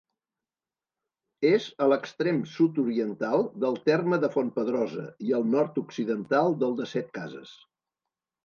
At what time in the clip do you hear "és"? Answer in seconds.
1.49-1.67